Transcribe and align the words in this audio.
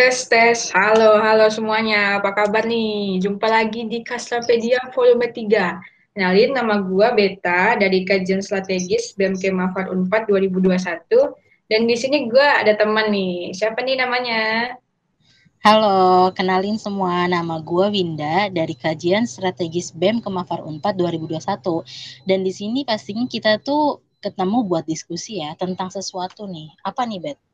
Tes, 0.00 0.32
tes. 0.32 0.72
Halo, 0.72 1.20
halo 1.20 1.52
semuanya. 1.52 2.16
Apa 2.16 2.32
kabar 2.32 2.64
nih? 2.64 3.20
Jumpa 3.20 3.44
lagi 3.44 3.84
di 3.84 4.00
Kastrapedia 4.00 4.80
volume 4.96 5.28
3. 5.28 6.16
Kenalin, 6.16 6.56
nama 6.56 6.80
gue 6.80 7.04
Beta 7.12 7.76
dari 7.76 8.08
Kajian 8.08 8.40
Strategis 8.40 9.12
BMK 9.12 9.52
Mafar 9.52 9.92
Unpad 9.92 10.24
2021. 10.24 11.04
Dan 11.68 11.84
di 11.84 12.00
sini 12.00 12.32
gue 12.32 12.40
ada 12.40 12.72
teman 12.80 13.12
nih. 13.12 13.52
Siapa 13.52 13.84
nih 13.84 14.00
namanya? 14.00 14.72
Halo, 15.60 16.32
kenalin 16.32 16.80
semua. 16.80 17.28
Nama 17.28 17.60
gue 17.60 17.86
Winda 17.92 18.48
dari 18.48 18.72
Kajian 18.72 19.28
Strategis 19.28 19.92
BEM 19.92 20.24
Kemafar 20.24 20.64
Unpad 20.64 20.96
2021. 20.96 21.44
Dan 22.24 22.40
di 22.40 22.56
sini 22.56 22.88
pastinya 22.88 23.28
kita 23.28 23.60
tuh 23.60 24.00
ketemu 24.24 24.64
buat 24.64 24.88
diskusi 24.88 25.44
ya 25.44 25.52
tentang 25.60 25.92
sesuatu 25.92 26.48
nih. 26.48 26.72
Apa 26.88 27.04
nih, 27.04 27.20
Bet? 27.20 27.49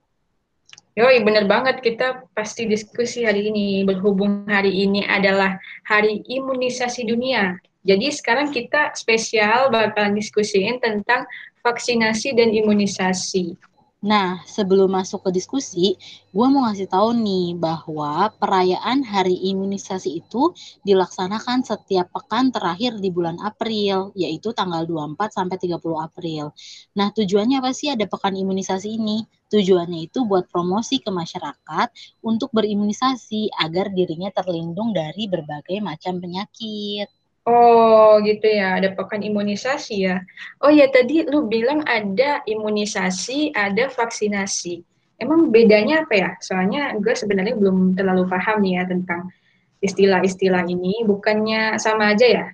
Yoi, 0.97 1.21
bener 1.21 1.45
banget. 1.45 1.85
Kita 1.85 2.25
pasti 2.33 2.65
diskusi 2.65 3.29
hari 3.29 3.53
ini. 3.53 3.85
Berhubung 3.85 4.49
hari 4.49 4.73
ini 4.73 5.05
adalah 5.05 5.61
Hari 5.85 6.25
Imunisasi 6.25 7.05
Dunia. 7.05 7.53
Jadi 7.85 8.09
sekarang 8.09 8.49
kita 8.49 8.97
spesial 8.97 9.69
bakalan 9.69 10.17
diskusiin 10.17 10.81
tentang 10.81 11.29
vaksinasi 11.61 12.33
dan 12.41 12.49
imunisasi. 12.49 13.61
Nah, 14.05 14.45
sebelum 14.45 14.93
masuk 14.93 15.25
ke 15.25 15.31
diskusi, 15.33 15.97
gue 16.37 16.47
mau 16.53 16.69
ngasih 16.69 16.85
tahu 16.95 17.17
nih 17.17 17.57
bahwa 17.57 18.29
perayaan 18.41 19.01
Hari 19.01 19.37
Imunisasi 19.51 20.21
itu 20.21 20.53
dilaksanakan 20.85 21.65
setiap 21.65 22.13
pekan 22.13 22.53
terakhir 22.53 23.01
di 23.01 23.09
bulan 23.09 23.41
April, 23.41 24.13
yaitu 24.13 24.53
tanggal 24.53 24.85
24 24.85 25.33
sampai 25.33 25.57
30 25.57 25.97
April. 25.97 26.53
Nah, 26.95 27.09
tujuannya 27.17 27.57
apa 27.59 27.73
sih 27.73 27.89
ada 27.89 28.05
pekan 28.05 28.37
imunisasi 28.37 28.89
ini? 29.01 29.25
Tujuannya 29.53 30.01
itu 30.13 30.29
buat 30.29 30.45
promosi 30.53 31.01
ke 31.01 31.09
masyarakat 31.11 31.89
untuk 32.21 32.53
berimunisasi 32.53 33.49
agar 33.65 33.91
dirinya 33.97 34.29
terlindung 34.31 34.93
dari 34.93 35.25
berbagai 35.25 35.81
macam 35.81 36.21
penyakit. 36.21 37.09
Oh 37.47 38.19
gitu 38.27 38.43
ya, 38.43 38.83
ada 38.83 38.91
pekan 38.91 39.23
imunisasi 39.23 39.95
ya. 40.03 40.19
Oh 40.59 40.67
ya 40.67 40.91
tadi 40.91 41.23
lu 41.31 41.47
bilang 41.47 41.87
ada 41.87 42.43
imunisasi, 42.43 43.55
ada 43.55 43.87
vaksinasi. 43.87 44.83
Emang 45.23 45.55
bedanya 45.55 46.03
apa 46.03 46.15
ya? 46.19 46.31
Soalnya 46.43 46.99
gue 46.99 47.15
sebenarnya 47.15 47.55
belum 47.55 47.95
terlalu 47.95 48.27
paham 48.27 48.67
nih 48.67 48.83
ya 48.83 48.85
tentang 48.91 49.31
istilah-istilah 49.79 50.67
ini. 50.67 51.07
Bukannya 51.07 51.79
sama 51.79 52.13
aja 52.19 52.27
ya? 52.27 52.47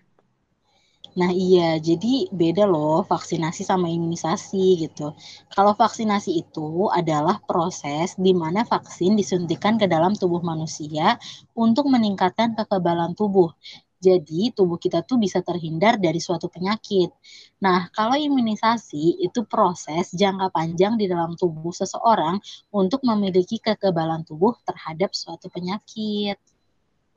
Nah 1.13 1.29
iya, 1.29 1.77
jadi 1.77 2.29
beda 2.33 2.65
loh 2.65 3.05
vaksinasi 3.05 3.65
sama 3.65 3.89
imunisasi 3.89 4.81
gitu. 4.89 5.13
Kalau 5.53 5.73
vaksinasi 5.77 6.37
itu 6.41 6.89
adalah 6.89 7.41
proses 7.45 8.17
di 8.17 8.33
mana 8.33 8.65
vaksin 8.65 9.17
disuntikan 9.17 9.77
ke 9.81 9.89
dalam 9.89 10.17
tubuh 10.17 10.41
manusia 10.41 11.21
untuk 11.53 11.89
meningkatkan 11.89 12.57
kekebalan 12.57 13.13
tubuh. 13.13 13.53
Jadi 14.03 14.51
tubuh 14.51 14.83
kita 14.83 15.07
tuh 15.07 15.15
bisa 15.15 15.39
terhindar 15.47 15.95
dari 15.95 16.19
suatu 16.19 16.51
penyakit. 16.51 17.15
Nah, 17.63 17.87
kalau 17.95 18.19
imunisasi 18.19 19.23
itu 19.23 19.47
proses 19.47 20.11
jangka 20.11 20.51
panjang 20.51 20.99
di 20.99 21.07
dalam 21.07 21.39
tubuh 21.39 21.71
seseorang 21.71 22.43
untuk 22.75 23.07
memiliki 23.07 23.63
kekebalan 23.63 24.27
tubuh 24.27 24.59
terhadap 24.67 25.15
suatu 25.15 25.47
penyakit. 25.47 26.35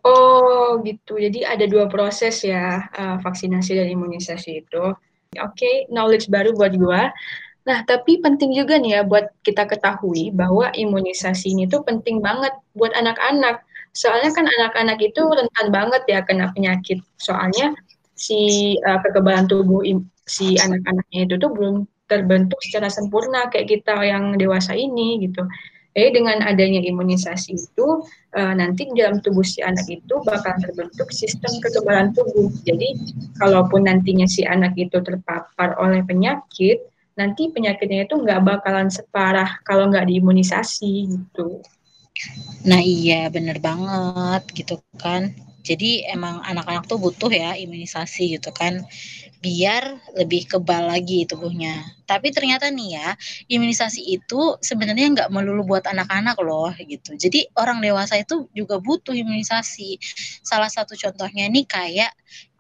Oh, 0.06 0.78
gitu. 0.86 1.18
Jadi 1.18 1.42
ada 1.42 1.66
dua 1.66 1.90
proses 1.90 2.46
ya, 2.46 2.86
uh, 2.94 3.18
vaksinasi 3.18 3.82
dan 3.82 3.90
imunisasi 3.90 4.62
itu. 4.62 4.94
Oke, 5.42 5.58
okay, 5.58 5.76
knowledge 5.90 6.30
baru 6.30 6.54
buat 6.54 6.78
gua. 6.78 7.10
Nah, 7.66 7.82
tapi 7.82 8.22
penting 8.22 8.54
juga 8.54 8.78
nih 8.78 9.02
ya 9.02 9.02
buat 9.02 9.34
kita 9.42 9.66
ketahui 9.66 10.30
bahwa 10.30 10.70
imunisasi 10.70 11.58
ini 11.58 11.66
tuh 11.66 11.82
penting 11.82 12.22
banget 12.22 12.54
buat 12.78 12.94
anak-anak 12.94 13.66
Soalnya 13.96 14.36
kan 14.36 14.44
anak-anak 14.44 15.00
itu 15.00 15.24
rentan 15.24 15.68
banget 15.72 16.04
ya 16.06 16.20
kena 16.28 16.52
penyakit. 16.52 17.00
Soalnya 17.16 17.72
si 18.16 18.76
uh, 18.84 19.00
kekebalan 19.00 19.48
tubuh 19.48 19.82
si 20.28 20.60
anak-anaknya 20.60 21.32
itu 21.32 21.36
tuh 21.40 21.52
belum 21.56 21.76
terbentuk 22.06 22.60
secara 22.62 22.92
sempurna 22.92 23.50
kayak 23.50 23.72
kita 23.72 23.96
yang 24.04 24.36
dewasa 24.36 24.76
ini 24.76 25.24
gitu. 25.24 25.48
Jadi 25.96 26.12
dengan 26.12 26.44
adanya 26.44 26.84
imunisasi 26.84 27.56
itu 27.56 28.04
uh, 28.36 28.54
nanti 28.54 28.84
dalam 29.00 29.24
tubuh 29.24 29.48
si 29.48 29.64
anak 29.64 29.88
itu 29.88 30.20
bakal 30.28 30.52
terbentuk 30.60 31.08
sistem 31.16 31.56
kekebalan 31.64 32.12
tubuh. 32.12 32.52
Jadi 32.68 33.00
kalaupun 33.40 33.88
nantinya 33.88 34.28
si 34.28 34.44
anak 34.44 34.76
itu 34.76 35.00
terpapar 35.00 35.80
oleh 35.80 36.04
penyakit, 36.04 36.84
nanti 37.16 37.48
penyakitnya 37.48 38.12
itu 38.12 38.20
nggak 38.20 38.44
bakalan 38.44 38.92
separah 38.92 39.64
kalau 39.64 39.88
nggak 39.88 40.12
diimunisasi 40.12 41.16
gitu. 41.16 41.64
Nah 42.70 42.82
iya 42.82 43.28
bener 43.36 43.58
banget 43.68 44.44
gitu 44.58 44.76
kan. 45.04 45.36
Jadi 45.66 46.06
emang 46.06 46.46
anak-anak 46.46 46.86
tuh 46.86 47.02
butuh 47.02 47.32
ya 47.34 47.58
imunisasi 47.58 48.38
gitu 48.38 48.54
kan 48.54 48.86
biar 49.46 49.84
lebih 50.20 50.46
kebal 50.52 50.90
lagi 50.94 51.26
tubuhnya. 51.30 51.86
Tapi 52.10 52.30
ternyata 52.36 52.68
nih 52.74 52.90
ya, 53.00 53.10
imunisasi 53.50 54.02
itu 54.18 54.42
sebenarnya 54.62 55.08
nggak 55.16 55.30
melulu 55.34 55.64
buat 55.78 55.86
anak-anak 55.88 56.38
loh 56.44 56.74
gitu. 56.82 57.16
Jadi 57.18 57.48
orang 57.58 57.80
dewasa 57.86 58.20
itu 58.20 58.50
juga 58.58 58.78
butuh 58.84 59.14
imunisasi. 59.16 59.98
Salah 60.44 60.70
satu 60.74 60.94
contohnya 61.00 61.46
nih 61.50 61.66
kayak 61.70 62.12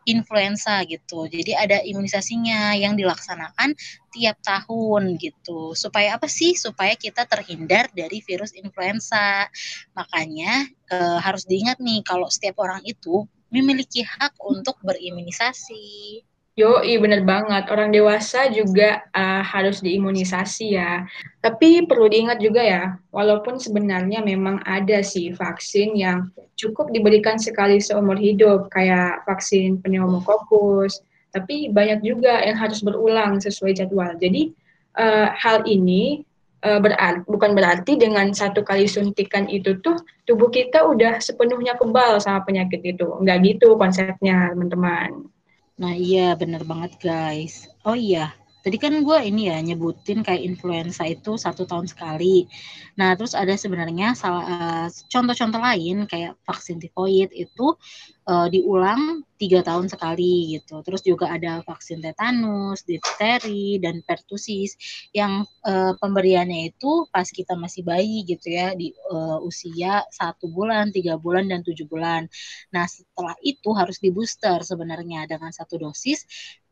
influenza 0.05 0.81
gitu. 0.85 1.25
Jadi 1.25 1.51
ada 1.57 1.81
imunisasinya 1.81 2.77
yang 2.77 2.93
dilaksanakan 2.95 3.73
tiap 4.13 4.37
tahun 4.45 5.17
gitu. 5.19 5.73
Supaya 5.73 6.15
apa 6.15 6.29
sih? 6.29 6.55
Supaya 6.55 6.93
kita 6.95 7.25
terhindar 7.25 7.91
dari 7.91 8.21
virus 8.23 8.53
influenza. 8.55 9.49
Makanya 9.97 10.69
e, 10.89 10.97
harus 11.19 11.43
diingat 11.49 11.81
nih 11.81 12.05
kalau 12.05 12.29
setiap 12.29 12.61
orang 12.61 12.79
itu 12.85 13.25
memiliki 13.49 14.05
hak 14.05 14.37
untuk 14.41 14.77
berimunisasi. 14.85 16.23
Yo, 16.55 16.79
bener 16.79 17.27
banget. 17.27 17.67
Orang 17.67 17.91
dewasa 17.91 18.47
juga 18.47 19.03
uh, 19.11 19.43
harus 19.43 19.83
diimunisasi 19.83 20.79
ya. 20.79 21.03
Tapi 21.43 21.83
perlu 21.83 22.07
diingat 22.07 22.39
juga 22.39 22.63
ya, 22.63 22.95
walaupun 23.11 23.59
sebenarnya 23.59 24.23
memang 24.23 24.63
ada 24.63 25.03
sih 25.03 25.35
vaksin 25.35 25.99
yang 25.99 26.31
cukup 26.55 26.91
diberikan 26.91 27.35
sekali 27.35 27.79
seumur 27.83 28.15
hidup, 28.15 28.71
kayak 28.71 29.23
vaksin 29.27 29.79
pneumokokus, 29.83 31.03
tapi 31.35 31.67
banyak 31.67 31.99
juga 31.99 32.39
yang 32.43 32.55
harus 32.55 32.79
berulang 32.79 33.43
sesuai 33.43 33.75
jadwal. 33.75 34.15
Jadi 34.15 34.55
uh, 34.95 35.35
hal 35.35 35.67
ini 35.67 36.23
uh, 36.63 36.79
berarti, 36.79 37.27
bukan 37.27 37.51
berarti 37.51 37.99
dengan 37.99 38.31
satu 38.31 38.63
kali 38.63 38.87
suntikan 38.87 39.51
itu 39.51 39.75
tuh 39.83 39.99
tubuh 40.23 40.47
kita 40.47 40.87
udah 40.87 41.19
sepenuhnya 41.19 41.75
kebal 41.75 42.23
sama 42.23 42.41
penyakit 42.47 42.79
itu. 42.81 43.07
Enggak 43.19 43.43
gitu 43.43 43.75
konsepnya, 43.75 44.55
teman-teman. 44.55 45.27
Nah 45.75 45.91
iya 45.91 46.39
bener 46.39 46.63
banget 46.63 46.95
guys. 47.03 47.67
Oh 47.83 47.99
iya, 47.99 48.31
tadi 48.65 48.81
kan 48.81 48.97
gue 49.05 49.17
ini 49.21 49.53
ya 49.53 49.61
nyebutin 49.61 50.25
kayak 50.25 50.41
influenza 50.41 51.05
itu 51.05 51.37
satu 51.37 51.69
tahun 51.69 51.85
sekali. 51.85 52.49
Nah 52.97 53.13
terus 53.13 53.37
ada 53.37 53.53
sebenarnya 53.53 54.17
uh, 54.25 54.89
contoh-contoh 54.89 55.61
lain 55.61 56.09
kayak 56.09 56.33
vaksin 56.49 56.81
tifoid 56.81 57.29
itu 57.29 57.77
uh, 58.25 58.49
diulang 58.49 59.21
tiga 59.35 59.61
tahun 59.61 59.85
sekali 59.85 60.57
gitu. 60.57 60.81
Terus 60.81 61.05
juga 61.05 61.29
ada 61.29 61.61
vaksin 61.61 62.01
tetanus, 62.01 62.81
difteri, 62.87 63.77
dan 63.77 64.01
pertusis 64.01 64.73
yang 65.11 65.45
uh, 65.67 65.93
pemberiannya 65.99 66.73
itu 66.73 67.05
pas 67.11 67.27
kita 67.27 67.53
masih 67.53 67.83
bayi 67.85 68.25
gitu 68.25 68.49
ya 68.49 68.73
di 68.73 68.95
uh, 69.11 69.37
usia 69.43 70.01
satu 70.09 70.49
bulan, 70.49 70.89
tiga 70.89 71.19
bulan, 71.19 71.51
dan 71.51 71.61
tujuh 71.61 71.85
bulan. 71.85 72.25
Nah 72.73 72.87
setelah 72.89 73.35
itu 73.45 73.69
harus 73.75 73.99
di 74.01 74.09
booster 74.09 74.63
sebenarnya 74.63 75.27
dengan 75.29 75.51
satu 75.51 75.77
dosis 75.77 76.25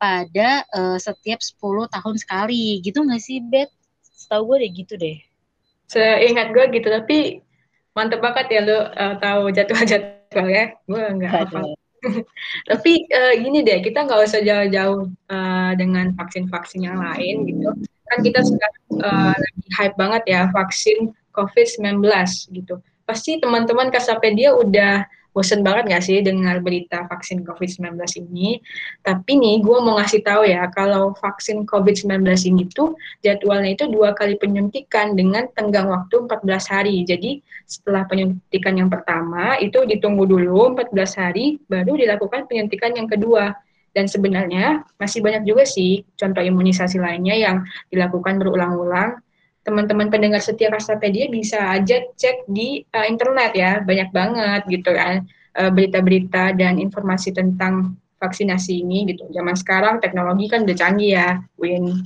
pada 0.03 0.67
uh, 0.75 0.99
setiap 0.99 1.39
10 1.39 1.87
tahun 1.87 2.15
sekali. 2.19 2.83
Gitu 2.83 2.99
nggak 2.99 3.23
sih 3.23 3.39
Bet? 3.47 3.71
Setahu 4.03 4.51
gue 4.51 4.67
deh 4.67 4.71
gitu 4.75 4.93
deh. 4.99 5.15
Seingat 5.87 6.51
gue 6.51 6.67
gitu 6.75 6.91
tapi 6.91 7.39
mantep 7.95 8.19
banget 8.19 8.51
ya 8.51 8.61
lo 8.67 8.91
uh, 8.91 9.15
tahu 9.23 9.55
jadwal-jadwal 9.55 10.47
ya. 10.51 10.75
Gue 10.83 10.99
nggak 10.99 11.31
hafal 11.31 11.79
tapi 12.69 13.07
uh, 13.15 13.33
gini 13.39 13.63
deh 13.63 13.79
kita 13.79 14.03
nggak 14.03 14.27
usah 14.27 14.43
jauh-jauh 14.43 15.07
uh, 15.31 15.71
dengan 15.79 16.11
vaksin-vaksin 16.15 16.83
yang 16.83 16.99
lain 16.99 17.47
gitu. 17.47 17.71
Kan 18.11 18.19
kita 18.21 18.43
sekarang 18.43 18.85
uh, 18.99 19.33
lagi 19.35 19.63
hype 19.79 19.95
banget 19.95 20.23
ya 20.27 20.41
vaksin 20.51 21.15
COVID-19 21.33 22.03
gitu. 22.53 22.79
Pasti 23.03 23.39
teman-teman 23.39 23.91
Kasapedia 23.91 24.55
udah 24.55 25.07
bosen 25.33 25.65
banget 25.65 25.89
gak 25.89 26.03
sih 26.05 26.21
dengar 26.21 26.61
berita 26.61 27.09
vaksin 27.09 27.41
COVID-19 27.43 27.97
ini? 28.21 28.61
Tapi 29.01 29.31
nih, 29.35 29.65
gue 29.65 29.77
mau 29.81 29.97
ngasih 29.97 30.21
tahu 30.21 30.45
ya, 30.45 30.69
kalau 30.71 31.11
vaksin 31.17 31.65
COVID-19 31.65 32.23
ini 32.47 32.69
tuh 32.69 32.93
jadwalnya 33.25 33.73
itu 33.73 33.89
dua 33.89 34.13
kali 34.13 34.37
penyuntikan 34.37 35.17
dengan 35.17 35.49
tenggang 35.57 35.89
waktu 35.89 36.29
14 36.29 36.45
hari. 36.69 37.01
Jadi 37.03 37.41
setelah 37.65 38.05
penyuntikan 38.05 38.77
yang 38.77 38.87
pertama, 38.93 39.57
itu 39.57 39.81
ditunggu 39.83 40.29
dulu 40.29 40.77
14 40.77 40.93
hari, 41.19 41.57
baru 41.65 41.97
dilakukan 41.97 42.45
penyuntikan 42.45 42.93
yang 42.93 43.09
kedua. 43.09 43.57
Dan 43.93 44.09
sebenarnya 44.09 44.81
masih 44.97 45.21
banyak 45.21 45.45
juga 45.45 45.69
sih 45.69 46.01
contoh 46.17 46.41
imunisasi 46.41 46.97
lainnya 46.97 47.37
yang 47.37 47.61
dilakukan 47.93 48.41
berulang-ulang 48.41 49.21
teman-teman 49.63 50.11
pendengar 50.11 50.43
setia 50.43 50.67
Kasapedia 50.67 51.31
bisa 51.31 51.71
aja 51.71 52.03
cek 52.03 52.47
di 52.51 52.83
uh, 52.91 53.07
internet 53.07 53.51
ya, 53.55 53.79
banyak 53.79 54.09
banget 54.11 54.61
gitu 54.67 54.91
kan 54.91 55.23
uh, 55.55 55.71
berita-berita 55.71 56.51
dan 56.53 56.77
informasi 56.77 57.31
tentang 57.31 57.95
vaksinasi 58.19 58.83
ini 58.83 59.15
gitu. 59.15 59.27
Zaman 59.31 59.55
sekarang 59.55 60.03
teknologi 60.03 60.51
kan 60.51 60.67
udah 60.67 60.75
canggih 60.75 61.11
ya, 61.15 61.29
Win. 61.59 62.03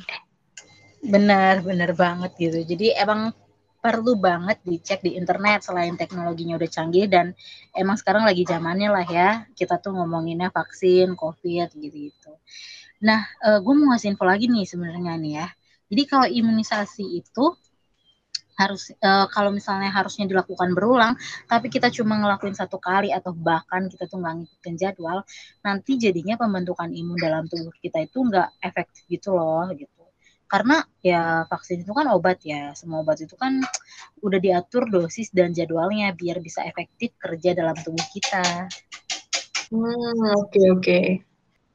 Benar, 1.01 1.61
benar 1.61 1.93
banget 1.93 2.31
gitu. 2.37 2.61
Jadi 2.65 2.93
emang 2.97 3.33
perlu 3.77 4.17
banget 4.17 4.57
dicek 4.65 5.05
di 5.05 5.13
internet 5.15 5.63
selain 5.63 5.93
teknologinya 5.95 6.57
udah 6.57 6.69
canggih 6.69 7.05
dan 7.07 7.37
emang 7.77 7.95
sekarang 7.95 8.25
lagi 8.25 8.43
zamannya 8.43 8.89
lah 8.89 9.05
ya 9.05 9.29
kita 9.53 9.77
tuh 9.77 9.93
ngomonginnya 9.95 10.49
vaksin, 10.49 11.13
covid 11.13 11.71
gitu-gitu. 11.77 12.33
Nah, 13.05 13.29
uh, 13.45 13.57
eh, 13.57 13.59
gue 13.61 13.73
mau 13.77 13.93
ngasih 13.93 14.17
info 14.17 14.25
lagi 14.25 14.49
nih 14.49 14.65
sebenarnya 14.65 15.13
nih 15.21 15.33
ya. 15.39 15.47
Jadi 15.87 16.03
kalau 16.07 16.27
imunisasi 16.27 17.05
itu 17.19 17.45
harus 18.57 18.89
uh, 19.05 19.29
kalau 19.29 19.53
misalnya 19.53 19.93
harusnya 19.93 20.25
dilakukan 20.25 20.73
berulang, 20.73 21.13
tapi 21.45 21.69
kita 21.69 21.93
cuma 21.93 22.17
ngelakuin 22.17 22.57
satu 22.57 22.81
kali 22.81 23.13
atau 23.13 23.29
bahkan 23.31 23.85
kita 23.85 24.09
tuh 24.09 24.17
nggak 24.17 24.33
ngikutin 24.43 24.75
jadwal, 24.81 25.21
nanti 25.61 26.01
jadinya 26.01 26.35
pembentukan 26.41 26.89
imun 26.89 27.21
dalam 27.21 27.45
tubuh 27.45 27.69
kita 27.77 28.01
itu 28.01 28.17
nggak 28.17 28.57
efektif 28.65 29.05
gitu 29.05 29.37
loh 29.37 29.69
gitu 29.77 29.97
karena 30.47 30.79
ya 31.03 31.43
vaksin 31.51 31.83
itu 31.83 31.91
kan 31.91 32.07
obat 32.07 32.39
ya 32.47 32.71
semua 32.71 33.03
obat 33.03 33.19
itu 33.19 33.35
kan 33.35 33.59
udah 34.23 34.39
diatur 34.39 34.87
dosis 34.87 35.27
dan 35.35 35.51
jadwalnya 35.51 36.15
biar 36.15 36.39
bisa 36.39 36.63
efektif 36.63 37.11
kerja 37.19 37.51
dalam 37.51 37.75
tubuh 37.75 38.07
kita. 38.15 38.71
Hmm 39.67 40.19
oke 40.39 40.47
okay, 40.47 40.65
oke. 40.71 40.81
Okay. 40.81 41.26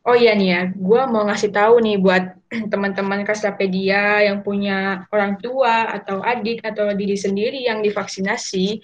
Oh 0.03 0.19
iya 0.19 0.35
nih 0.35 0.49
ya, 0.51 0.63
gue 0.75 1.03
mau 1.07 1.23
ngasih 1.31 1.55
tahu 1.55 1.79
nih 1.79 1.97
buat 2.03 2.25
teman-teman 2.73 3.23
Kasapedia 3.23 4.19
yang 4.27 4.43
punya 4.43 5.07
orang 5.15 5.39
tua 5.39 5.95
atau 5.95 6.19
adik 6.27 6.67
atau 6.67 6.91
diri 6.91 7.15
sendiri 7.15 7.63
yang 7.63 7.87
divaksinasi, 7.87 8.83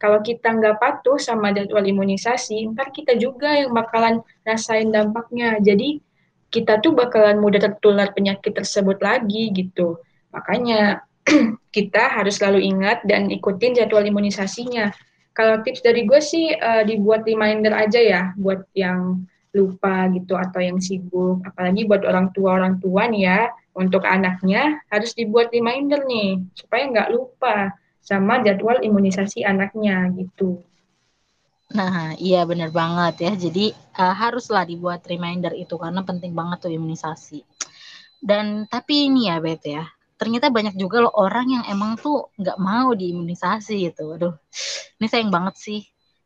kalau 0.00 0.24
kita 0.24 0.48
nggak 0.48 0.80
patuh 0.80 1.20
sama 1.20 1.52
jadwal 1.52 1.84
imunisasi, 1.84 2.72
ntar 2.72 2.88
kita 2.88 3.20
juga 3.20 3.52
yang 3.52 3.76
bakalan 3.76 4.24
rasain 4.48 4.88
dampaknya. 4.88 5.60
Jadi 5.60 6.00
kita 6.48 6.80
tuh 6.80 6.96
bakalan 6.96 7.36
mudah 7.36 7.60
tertular 7.60 8.08
penyakit 8.16 8.56
tersebut 8.56 8.96
lagi 9.04 9.52
gitu. 9.52 10.00
Makanya 10.32 11.04
kita 11.76 12.16
harus 12.16 12.40
selalu 12.40 12.64
ingat 12.64 13.04
dan 13.04 13.28
ikutin 13.28 13.76
jadwal 13.76 14.00
imunisasinya. 14.00 14.88
Kalau 15.36 15.60
tips 15.60 15.84
dari 15.84 16.08
gue 16.08 16.20
sih 16.24 16.56
uh, 16.56 16.80
dibuat 16.80 17.28
reminder 17.28 17.76
aja 17.76 18.00
ya 18.00 18.22
buat 18.40 18.64
yang 18.72 19.28
lupa 19.50 20.06
gitu 20.14 20.38
atau 20.38 20.60
yang 20.62 20.78
sibuk. 20.78 21.42
Apalagi 21.46 21.86
buat 21.86 22.02
orang 22.06 22.30
tua 22.30 22.58
orang 22.58 22.78
tua 22.78 23.10
nih 23.10 23.22
ya 23.26 23.40
untuk 23.74 24.02
anaknya 24.06 24.82
harus 24.90 25.14
dibuat 25.14 25.50
reminder 25.54 26.02
nih 26.06 26.42
supaya 26.54 26.82
nggak 26.90 27.10
lupa 27.14 27.74
sama 28.00 28.42
jadwal 28.42 28.80
imunisasi 28.82 29.46
anaknya 29.46 30.10
gitu. 30.16 30.62
Nah, 31.70 32.18
iya 32.18 32.42
benar 32.42 32.74
banget 32.74 33.30
ya. 33.30 33.32
Jadi 33.38 33.70
uh, 33.94 34.14
haruslah 34.14 34.66
dibuat 34.66 35.06
reminder 35.06 35.54
itu 35.54 35.78
karena 35.78 36.02
penting 36.02 36.34
banget 36.34 36.66
tuh 36.66 36.72
imunisasi. 36.74 37.46
Dan 38.18 38.66
tapi 38.66 39.06
ini 39.06 39.30
ya 39.30 39.38
Bet 39.38 39.62
ya, 39.62 39.86
ternyata 40.18 40.50
banyak 40.50 40.74
juga 40.74 41.06
loh 41.06 41.14
orang 41.14 41.46
yang 41.46 41.64
emang 41.70 41.94
tuh 41.96 42.34
nggak 42.34 42.58
mau 42.58 42.90
diimunisasi 42.92 43.86
gitu. 43.86 44.18
Aduh, 44.18 44.34
ini 44.98 45.06
sayang 45.06 45.30
banget 45.30 45.54
sih 45.56 45.80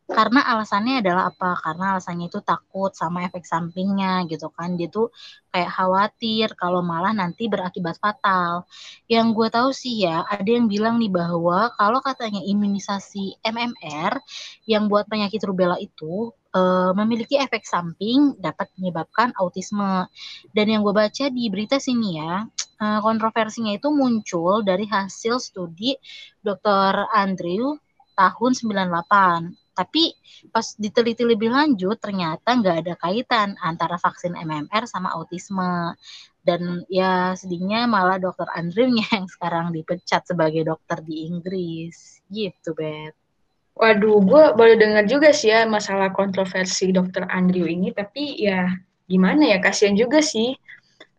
karena 0.05 0.45
alasannya 0.45 1.01
adalah 1.01 1.33
apa? 1.33 1.57
Karena 1.57 1.97
alasannya 1.97 2.29
itu 2.29 2.37
takut 2.45 2.93
sama 2.93 3.25
efek 3.25 3.41
sampingnya 3.41 4.21
gitu 4.29 4.53
kan. 4.53 4.77
Dia 4.77 4.85
tuh 4.93 5.09
kayak 5.49 5.71
khawatir 5.73 6.47
kalau 6.53 6.85
malah 6.85 7.09
nanti 7.09 7.49
berakibat 7.49 7.97
fatal. 7.97 8.69
Yang 9.09 9.27
gue 9.33 9.47
tahu 9.49 9.69
sih 9.73 10.05
ya, 10.05 10.21
ada 10.29 10.45
yang 10.45 10.69
bilang 10.69 11.01
nih 11.01 11.09
bahwa 11.09 11.73
kalau 11.73 12.05
katanya 12.05 12.37
imunisasi 12.45 13.41
MMR 13.41 14.21
yang 14.69 14.85
buat 14.85 15.09
penyakit 15.09 15.41
rubella 15.41 15.81
itu 15.81 16.29
uh, 16.53 16.93
memiliki 16.93 17.41
efek 17.41 17.65
samping 17.65 18.37
dapat 18.37 18.69
menyebabkan 18.77 19.33
autisme. 19.41 20.05
Dan 20.53 20.69
yang 20.69 20.85
gue 20.85 20.93
baca 20.93 21.25
di 21.33 21.49
berita 21.49 21.81
sini 21.81 22.21
ya, 22.21 22.45
uh, 22.77 22.99
kontroversinya 23.01 23.73
itu 23.73 23.89
muncul 23.89 24.61
dari 24.61 24.85
hasil 24.85 25.41
studi 25.41 25.97
Dr. 26.45 27.09
Andrew 27.09 27.81
tahun 28.13 28.51
98 28.53 29.64
tapi 29.75 30.15
pas 30.49 30.63
diteliti 30.79 31.27
lebih 31.27 31.51
lanjut 31.51 31.99
ternyata 31.99 32.55
nggak 32.55 32.77
ada 32.87 32.93
kaitan 32.95 33.59
antara 33.59 33.99
vaksin 33.99 34.33
MMR 34.33 34.87
sama 34.87 35.11
autisme. 35.13 35.93
Dan 36.45 36.85
ya 36.87 37.33
sedihnya 37.33 37.89
malah 37.89 38.21
dokter 38.21 38.45
Andrewnya 38.53 39.03
yang 39.15 39.27
sekarang 39.27 39.75
dipecat 39.75 40.23
sebagai 40.23 40.63
dokter 40.63 41.03
di 41.03 41.27
Inggris. 41.27 42.23
Gitu, 42.31 42.71
Bet. 42.71 43.17
Waduh, 43.75 44.23
gue 44.23 44.43
baru 44.55 44.79
dengar 44.79 45.03
juga 45.03 45.35
sih 45.35 45.51
ya 45.51 45.67
masalah 45.67 46.07
kontroversi 46.15 46.95
dokter 46.95 47.27
Andrew 47.27 47.67
ini, 47.67 47.91
tapi 47.91 48.39
ya 48.39 48.71
gimana 49.03 49.51
ya, 49.51 49.59
kasihan 49.59 49.99
juga 49.99 50.23
sih. 50.23 50.55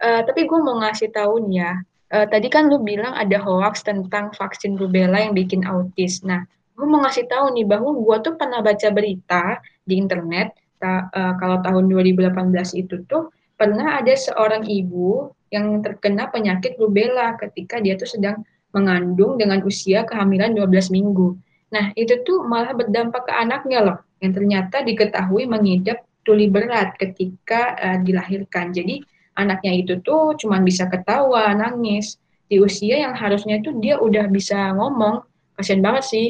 Uh, 0.00 0.24
tapi 0.24 0.48
gue 0.48 0.58
mau 0.64 0.80
ngasih 0.80 1.12
tahu 1.12 1.52
nih 1.52 1.60
ya, 1.60 1.72
uh, 2.16 2.26
tadi 2.32 2.48
kan 2.48 2.72
lu 2.72 2.80
bilang 2.80 3.12
ada 3.12 3.36
hoax 3.36 3.84
tentang 3.84 4.32
vaksin 4.32 4.80
rubella 4.80 5.20
yang 5.20 5.36
bikin 5.36 5.68
autis. 5.68 6.24
Nah, 6.24 6.48
gue 6.76 6.86
mau 6.86 7.00
ngasih 7.02 7.24
tahu 7.26 7.56
nih 7.56 7.64
bahwa 7.64 7.96
gue 7.96 8.16
tuh 8.20 8.34
pernah 8.36 8.60
baca 8.60 8.88
berita 8.92 9.64
di 9.82 9.96
internet 9.96 10.52
ta, 10.76 11.08
uh, 11.08 11.34
kalau 11.40 11.64
tahun 11.64 11.88
2018 11.88 12.36
itu 12.76 13.00
tuh 13.08 13.32
pernah 13.56 13.96
ada 13.96 14.12
seorang 14.12 14.68
ibu 14.68 15.32
yang 15.48 15.80
terkena 15.80 16.28
penyakit 16.28 16.76
rubella 16.76 17.34
ketika 17.40 17.80
dia 17.80 17.96
tuh 17.96 18.08
sedang 18.08 18.44
mengandung 18.76 19.40
dengan 19.40 19.64
usia 19.64 20.04
kehamilan 20.04 20.52
12 20.52 20.92
minggu. 20.92 21.32
Nah, 21.72 21.96
itu 21.96 22.20
tuh 22.22 22.44
malah 22.44 22.76
berdampak 22.76 23.24
ke 23.24 23.32
anaknya 23.32 23.80
loh, 23.80 23.98
yang 24.20 24.36
ternyata 24.36 24.84
diketahui 24.84 25.48
mengidap 25.48 26.04
tuli 26.28 26.52
berat 26.52 26.92
ketika 27.00 27.72
uh, 27.80 27.98
dilahirkan. 28.04 28.76
Jadi, 28.76 29.00
anaknya 29.38 29.72
itu 29.80 29.96
tuh 30.04 30.36
cuma 30.36 30.60
bisa 30.60 30.86
ketawa, 30.92 31.56
nangis. 31.56 32.20
Di 32.46 32.62
usia 32.62 33.02
yang 33.02 33.16
harusnya 33.16 33.58
itu 33.58 33.74
dia 33.80 33.98
udah 33.98 34.28
bisa 34.30 34.76
ngomong. 34.76 35.24
Kasian 35.56 35.80
banget 35.82 36.04
sih. 36.06 36.28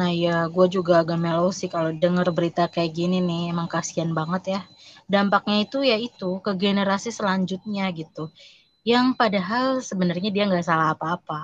Nah 0.00 0.12
ya, 0.24 0.36
gue 0.54 0.66
juga 0.76 0.94
agak 1.02 1.18
melo 1.24 1.48
sih 1.60 1.68
kalau 1.74 1.90
denger 2.04 2.28
berita 2.38 2.64
kayak 2.74 2.92
gini 2.98 3.18
nih, 3.28 3.42
emang 3.52 3.68
kasihan 3.74 4.10
banget 4.18 4.42
ya. 4.54 4.60
Dampaknya 5.14 5.56
itu 5.66 5.78
ya 5.90 5.96
itu 6.08 6.30
ke 6.44 6.52
generasi 6.64 7.10
selanjutnya 7.18 7.84
gitu. 8.00 8.24
Yang 8.92 9.06
padahal 9.20 9.66
sebenarnya 9.90 10.30
dia 10.34 10.44
nggak 10.50 10.66
salah 10.70 10.88
apa-apa. 10.96 11.42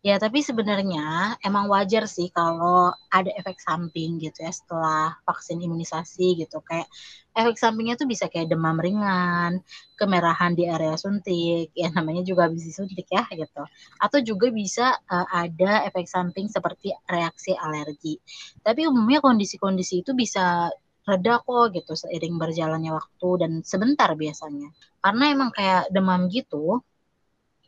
Ya, 0.00 0.16
tapi 0.16 0.40
sebenarnya 0.40 1.36
emang 1.44 1.68
wajar 1.68 2.08
sih 2.08 2.32
kalau 2.32 2.88
ada 3.12 3.28
efek 3.36 3.60
samping 3.60 4.16
gitu 4.16 4.38
ya 4.40 4.48
setelah 4.48 5.20
vaksin 5.28 5.60
imunisasi 5.60 6.40
gitu. 6.40 6.56
Kayak 6.64 6.88
efek 7.36 7.56
sampingnya 7.60 8.00
tuh 8.00 8.08
bisa 8.08 8.24
kayak 8.32 8.48
demam 8.48 8.80
ringan, 8.80 9.60
kemerahan 10.00 10.56
di 10.56 10.64
area 10.64 10.96
suntik, 10.96 11.68
ya 11.76 11.92
namanya 11.92 12.24
juga 12.24 12.48
habis 12.48 12.64
disuntik 12.64 13.12
ya 13.12 13.28
gitu. 13.28 13.60
Atau 14.00 14.24
juga 14.24 14.48
bisa 14.48 14.96
uh, 15.04 15.28
ada 15.36 15.84
efek 15.84 16.08
samping 16.08 16.48
seperti 16.48 16.96
reaksi 17.04 17.52
alergi. 17.52 18.16
Tapi 18.64 18.88
umumnya 18.88 19.20
kondisi-kondisi 19.20 20.00
itu 20.00 20.16
bisa 20.16 20.72
reda 21.04 21.44
kok 21.44 21.76
gitu 21.76 21.92
seiring 21.92 22.40
berjalannya 22.40 22.92
waktu 22.96 23.28
dan 23.40 23.52
sebentar 23.68 24.08
biasanya. 24.16 24.72
Karena 25.04 25.24
emang 25.28 25.50
kayak 25.52 25.92
demam 25.92 26.28
gitu, 26.32 26.80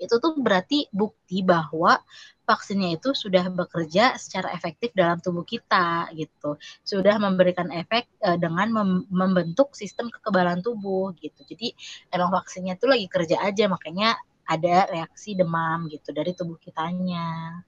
itu 0.03 0.15
tuh 0.19 0.35
berarti 0.39 0.91
bukti 0.91 1.47
bahwa 1.47 2.03
vaksinnya 2.43 2.99
itu 2.99 3.15
sudah 3.15 3.47
bekerja 3.55 4.19
secara 4.19 4.51
efektif 4.53 4.91
dalam 4.93 5.23
tubuh 5.23 5.47
kita 5.47 6.11
gitu. 6.19 6.59
Sudah 6.83 7.17
memberikan 7.23 7.71
efek 7.71 8.11
uh, 8.21 8.37
dengan 8.37 8.69
mem 8.75 8.91
membentuk 9.09 9.73
sistem 9.79 10.11
kekebalan 10.11 10.61
tubuh 10.61 11.15
gitu. 11.17 11.41
Jadi 11.47 11.73
emang 12.11 12.35
vaksinnya 12.35 12.75
itu 12.77 12.87
lagi 12.91 13.07
kerja 13.07 13.41
aja 13.41 13.65
makanya 13.71 14.19
ada 14.47 14.91
reaksi 14.91 15.39
demam 15.39 15.87
gitu 15.89 16.11
dari 16.11 16.35
tubuh 16.35 16.59
kitanya. 16.59 17.63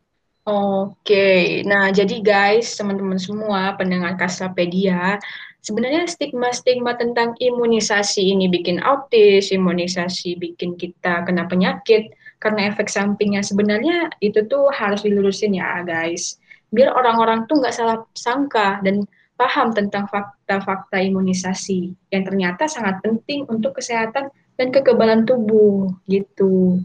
Oke, 0.44 1.64
nah 1.64 1.88
jadi 1.88 2.20
guys, 2.20 2.76
teman-teman 2.76 3.16
semua 3.16 3.72
pendengar 3.80 4.12
Kasapedia, 4.20 5.16
sebenarnya 5.64 6.04
stigma-stigma 6.04 7.00
tentang 7.00 7.32
imunisasi 7.40 8.36
ini 8.36 8.52
bikin 8.52 8.76
autis, 8.84 9.48
imunisasi 9.48 10.36
bikin 10.36 10.76
kita 10.76 11.24
kena 11.24 11.48
penyakit, 11.48 12.12
karena 12.44 12.68
efek 12.68 12.92
sampingnya 12.92 13.40
sebenarnya 13.40 14.12
itu 14.20 14.44
tuh 14.44 14.68
harus 14.68 15.00
dilurusin 15.00 15.56
ya 15.56 15.80
guys 15.80 16.36
biar 16.68 16.92
orang-orang 16.92 17.48
tuh 17.48 17.64
nggak 17.64 17.72
salah 17.72 18.04
sangka 18.12 18.84
dan 18.84 19.08
paham 19.34 19.74
tentang 19.74 20.06
fakta-fakta 20.06 21.02
imunisasi 21.02 21.90
yang 22.12 22.22
ternyata 22.22 22.70
sangat 22.70 23.02
penting 23.02 23.46
untuk 23.50 23.78
kesehatan 23.78 24.30
dan 24.54 24.68
kekebalan 24.70 25.26
tubuh 25.26 25.90
gitu. 26.06 26.78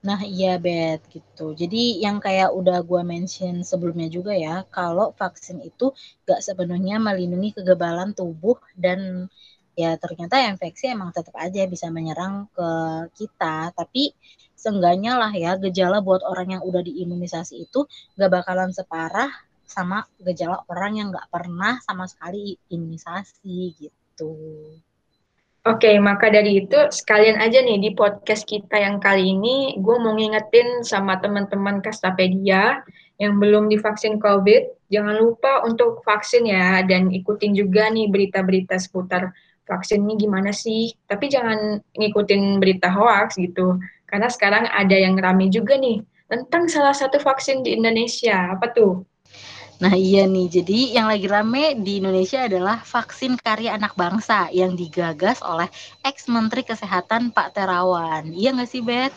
Nah 0.00 0.20
iya 0.24 0.56
Bet 0.56 1.04
gitu. 1.12 1.52
Jadi 1.52 2.00
yang 2.00 2.22
kayak 2.22 2.54
udah 2.56 2.80
gue 2.80 3.02
mention 3.04 3.60
sebelumnya 3.60 4.08
juga 4.08 4.32
ya, 4.32 4.64
kalau 4.72 5.12
vaksin 5.12 5.60
itu 5.60 5.92
gak 6.24 6.40
sepenuhnya 6.40 6.96
melindungi 6.96 7.60
kekebalan 7.60 8.16
tubuh 8.16 8.56
dan 8.72 9.28
ya 9.76 9.94
ternyata 10.00 10.40
infeksi 10.48 10.90
emang 10.90 11.12
tetap 11.12 11.36
aja 11.36 11.68
bisa 11.68 11.92
menyerang 11.92 12.48
ke 12.56 12.70
kita. 13.12 13.76
Tapi 13.76 14.16
seenggaknya 14.58 15.14
lah 15.14 15.30
ya 15.30 15.54
gejala 15.54 16.02
buat 16.02 16.26
orang 16.26 16.58
yang 16.58 16.62
udah 16.66 16.82
diimunisasi 16.82 17.70
itu 17.70 17.86
gak 18.18 18.30
bakalan 18.34 18.74
separah 18.74 19.30
sama 19.62 20.02
gejala 20.18 20.66
orang 20.66 20.98
yang 20.98 21.08
gak 21.14 21.30
pernah 21.30 21.78
sama 21.86 22.10
sekali 22.10 22.58
imunisasi 22.66 23.78
gitu. 23.78 24.34
Oke, 25.68 26.00
maka 26.00 26.32
dari 26.32 26.64
itu 26.64 26.78
sekalian 26.88 27.44
aja 27.44 27.60
nih 27.60 27.76
di 27.76 27.90
podcast 27.92 28.48
kita 28.48 28.80
yang 28.80 28.96
kali 29.04 29.36
ini 29.36 29.76
gue 29.76 29.96
mau 30.00 30.16
ngingetin 30.16 30.80
sama 30.80 31.20
teman-teman 31.20 31.84
Kastapedia 31.84 32.80
yang 33.20 33.36
belum 33.36 33.68
divaksin 33.68 34.16
COVID, 34.16 34.88
jangan 34.88 35.20
lupa 35.20 35.60
untuk 35.68 36.00
vaksin 36.06 36.48
ya 36.48 36.80
dan 36.88 37.12
ikutin 37.12 37.52
juga 37.52 37.92
nih 37.92 38.08
berita-berita 38.08 38.80
seputar 38.80 39.34
vaksin 39.68 40.08
ini 40.08 40.16
gimana 40.16 40.56
sih. 40.56 40.94
Tapi 41.04 41.28
jangan 41.28 41.84
ngikutin 41.98 42.56
berita 42.56 42.88
hoax 42.88 43.36
gitu, 43.36 43.76
karena 44.08 44.32
sekarang 44.32 44.64
ada 44.72 44.96
yang 44.96 45.14
rame 45.20 45.52
juga 45.52 45.76
nih 45.76 46.00
tentang 46.28 46.66
salah 46.66 46.96
satu 46.96 47.20
vaksin 47.20 47.60
di 47.60 47.76
Indonesia. 47.76 48.56
Apa 48.56 48.72
tuh? 48.72 49.04
Nah 49.78 49.94
iya 49.94 50.26
nih, 50.26 50.50
jadi 50.50 50.98
yang 50.98 51.06
lagi 51.06 51.30
rame 51.30 51.78
di 51.78 52.02
Indonesia 52.02 52.50
adalah 52.50 52.82
vaksin 52.82 53.38
karya 53.38 53.78
anak 53.78 53.94
bangsa 53.94 54.50
yang 54.50 54.74
digagas 54.74 55.38
oleh 55.38 55.70
ex-menteri 56.02 56.66
kesehatan 56.66 57.30
Pak 57.30 57.54
Terawan. 57.54 58.34
Iya 58.34 58.58
nggak 58.58 58.70
sih, 58.74 58.82
Bet? 58.82 59.14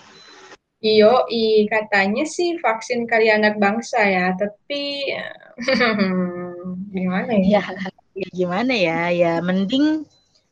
Iyo, 0.81 1.25
i 1.33 1.65
katanya 1.65 2.25
sih 2.29 2.61
vaksin 2.61 3.09
karya 3.09 3.41
anak 3.41 3.57
bangsa 3.57 4.05
ya, 4.05 4.37
tapi 4.37 5.13
gimana 6.93 7.31
ya? 7.41 7.61
ya? 7.61 7.89
Ya 8.13 8.29
gimana 8.29 8.73
ya? 8.77 9.09
Ya 9.09 9.33
mending 9.41 10.05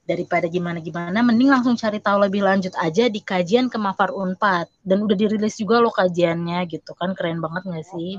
daripada 0.09 0.49
gimana-gimana, 0.49 1.21
mending 1.21 1.53
langsung 1.53 1.77
cari 1.77 2.01
tahu 2.01 2.25
lebih 2.25 2.41
lanjut 2.41 2.73
aja 2.81 3.05
di 3.05 3.21
kajian 3.21 3.69
Kemafar 3.69 4.09
Unpad. 4.09 4.65
Dan 4.81 5.05
udah 5.05 5.13
dirilis 5.13 5.61
juga 5.61 5.77
loh 5.77 5.93
kajiannya 5.93 6.65
gitu 6.65 6.97
kan, 6.97 7.13
keren 7.13 7.37
banget 7.37 7.69
nggak 7.69 7.85
sih? 7.85 8.17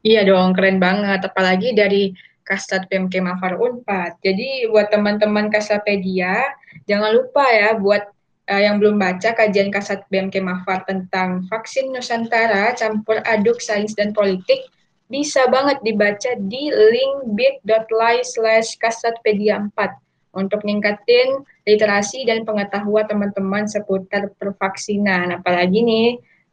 Iya 0.00 0.24
dong, 0.24 0.56
keren 0.56 0.80
banget. 0.80 1.28
Apalagi 1.28 1.76
dari 1.76 2.16
Kasat 2.44 2.92
PMK 2.92 3.24
Mafar 3.24 3.56
Unpad. 3.56 4.20
Jadi 4.20 4.68
buat 4.68 4.92
teman-teman 4.92 5.48
Kasapedia, 5.48 6.44
jangan 6.84 7.16
lupa 7.16 7.40
ya 7.48 7.72
buat 7.72 8.04
uh, 8.52 8.60
yang 8.60 8.76
belum 8.76 9.00
baca 9.00 9.32
kajian 9.32 9.72
Kasat 9.72 10.04
BMK 10.12 10.44
Mafar 10.44 10.84
tentang 10.84 11.48
vaksin 11.48 11.88
Nusantara 11.88 12.76
campur 12.76 13.24
aduk 13.24 13.64
sains 13.64 13.96
dan 13.96 14.12
politik, 14.12 14.68
bisa 15.08 15.48
banget 15.48 15.80
dibaca 15.80 16.36
di 16.36 16.68
link 16.68 17.32
bit.ly 17.32 18.20
slash 18.24 18.76
kasatpedia 18.76 19.64
4 19.72 20.04
untuk 20.34 20.66
ningkatin 20.66 21.46
literasi 21.64 22.28
dan 22.28 22.44
pengetahuan 22.44 23.08
teman-teman 23.08 23.64
seputar 23.64 24.28
pervaksinan. 24.36 25.32
Apalagi 25.40 25.80
nih, 25.80 26.08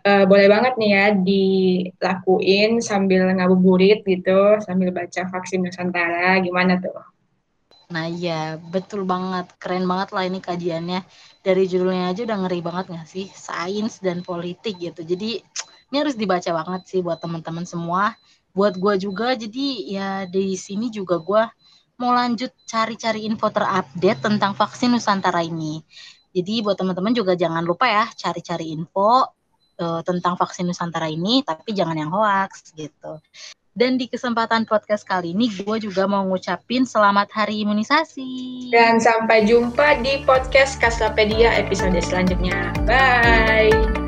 uh, 0.08 0.24
boleh 0.26 0.48
banget 0.48 0.74
nih 0.80 0.92
ya 0.94 1.06
dilakuin 1.18 2.80
sambil 2.80 3.28
ngabuburit 3.36 4.06
gitu, 4.08 4.62
sambil 4.64 4.94
baca 4.96 5.28
vaksin 5.28 5.66
Nusantara, 5.66 6.40
gimana 6.40 6.80
tuh? 6.80 7.02
Nah 7.92 8.08
iya, 8.08 8.56
betul 8.72 9.04
banget. 9.04 9.52
Keren 9.60 9.84
banget 9.84 10.16
lah 10.16 10.24
ini 10.24 10.40
kajiannya. 10.40 11.04
Dari 11.44 11.64
judulnya 11.68 12.16
aja 12.16 12.24
udah 12.24 12.38
ngeri 12.48 12.60
banget 12.64 12.86
gak 12.96 13.08
sih? 13.10 13.28
Sains 13.36 14.00
dan 14.00 14.24
politik 14.24 14.80
gitu. 14.80 15.04
Jadi 15.04 15.44
ini 15.92 15.96
harus 16.00 16.16
dibaca 16.16 16.50
banget 16.56 16.82
sih 16.88 17.04
buat 17.04 17.20
teman-teman 17.20 17.68
semua. 17.68 18.16
Buat 18.56 18.80
gue 18.80 18.96
juga, 19.00 19.36
jadi 19.36 19.68
ya 19.88 20.10
di 20.28 20.56
sini 20.60 20.92
juga 20.92 21.20
gue 21.20 21.44
mau 22.02 22.18
lanjut 22.18 22.50
cari-cari 22.66 23.30
info 23.30 23.54
terupdate 23.54 24.26
tentang 24.26 24.58
vaksin 24.58 24.90
Nusantara 24.90 25.46
ini. 25.46 25.86
Jadi 26.34 26.66
buat 26.66 26.80
teman-teman 26.80 27.14
juga 27.14 27.38
jangan 27.38 27.62
lupa 27.62 27.86
ya 27.86 28.10
cari-cari 28.18 28.74
info 28.74 29.30
uh, 29.78 30.02
tentang 30.02 30.34
vaksin 30.34 30.66
Nusantara 30.66 31.06
ini, 31.06 31.46
tapi 31.46 31.78
jangan 31.78 31.94
yang 31.94 32.10
hoax 32.10 32.74
gitu. 32.74 33.22
Dan 33.72 33.96
di 33.96 34.12
kesempatan 34.12 34.68
podcast 34.68 35.08
kali 35.08 35.32
ini 35.32 35.48
gue 35.48 35.78
juga 35.80 36.04
mau 36.04 36.28
ngucapin 36.28 36.84
selamat 36.84 37.32
hari 37.32 37.64
imunisasi. 37.64 38.68
Dan 38.68 39.00
sampai 39.00 39.48
jumpa 39.48 40.04
di 40.04 40.28
podcast 40.28 40.76
Kaslapedia 40.82 41.56
episode 41.56 41.96
selanjutnya. 42.04 42.76
Bye. 42.84 44.01